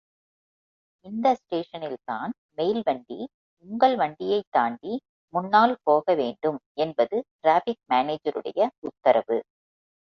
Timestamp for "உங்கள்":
3.65-3.95